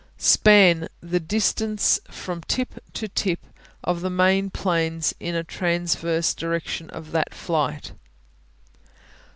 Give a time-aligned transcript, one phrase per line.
[0.17, 3.39] Span The distance from tip to tip
[3.83, 7.91] of the main planes in a transverse direction to that of flight.